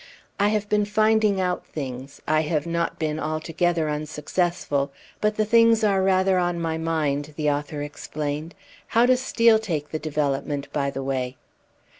[0.39, 5.83] "I have been finding out things I have not been altogether unsuccessful but the things
[5.83, 8.55] are rather on my mind," the author explained.
[8.97, 11.37] "How does Steel take the development, by the way?"